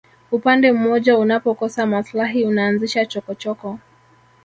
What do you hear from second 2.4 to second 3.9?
unaanzisha chokochoko